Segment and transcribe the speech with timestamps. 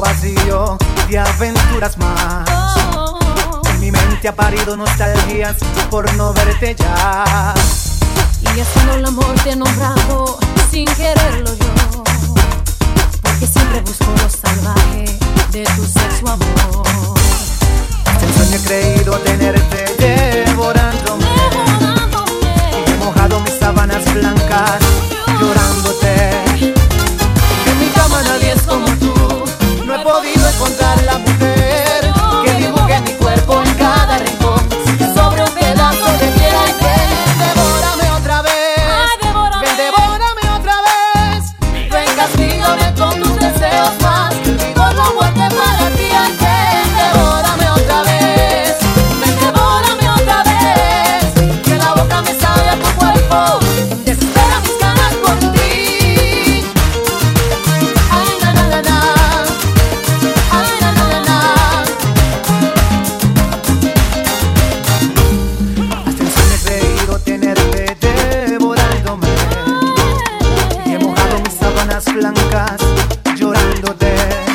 [0.00, 0.76] vacío
[1.08, 2.48] de aventuras más.
[2.94, 3.60] Oh.
[3.70, 5.56] En mi mente ha parido nostalgias
[5.90, 7.54] por no verte ya.
[8.40, 10.38] Y haciendo el amor te he nombrado
[10.70, 12.04] sin quererlo yo.
[13.22, 15.18] Porque siempre busco lo salvaje
[15.52, 16.87] de tu sexo amor.
[72.06, 72.80] blancas
[73.36, 74.47] llorando de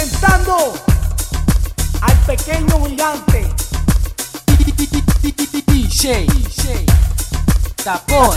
[0.00, 0.72] presentando
[2.00, 3.46] al pequeño gigante
[5.66, 6.86] DJ
[7.84, 8.34] Tapón.